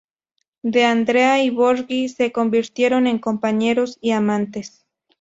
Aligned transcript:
D'Andrea 0.63 1.43
y 1.43 1.51
Borghi 1.51 2.09
se 2.09 2.31
convirtieron 2.31 3.05
en 3.05 3.19
compañeros 3.19 3.99
y 4.01 4.13
amantes. 4.13 4.87